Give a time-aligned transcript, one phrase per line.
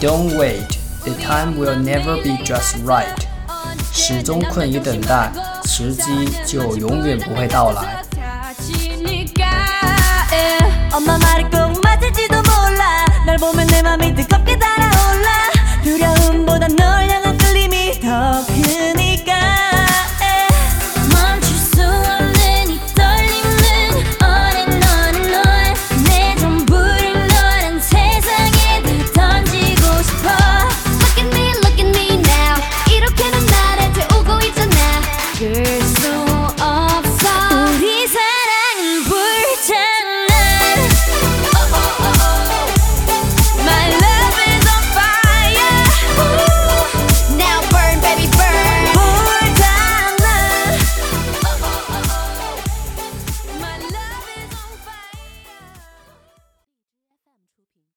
[0.00, 3.16] Don't wait, the time will never be just right。
[3.92, 5.32] 始终困于等待，
[5.64, 8.07] 时机就永远不会到来。